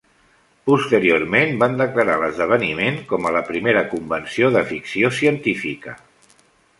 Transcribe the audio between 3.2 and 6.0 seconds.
a la primera convenció de ficció científica.